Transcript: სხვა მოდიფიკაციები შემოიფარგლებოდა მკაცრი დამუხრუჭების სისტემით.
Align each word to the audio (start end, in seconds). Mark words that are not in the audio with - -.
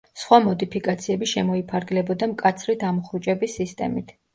სხვა 0.19 0.37
მოდიფიკაციები 0.45 1.29
შემოიფარგლებოდა 1.35 2.33
მკაცრი 2.35 2.79
დამუხრუჭების 2.89 3.61
სისტემით. 3.63 4.17